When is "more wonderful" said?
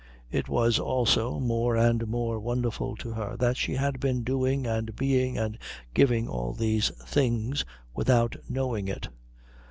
2.07-2.95